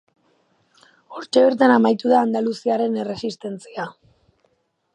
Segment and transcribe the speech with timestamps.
[1.17, 3.87] Hortxe bertan amaitu da andaluziarren erresistentzia.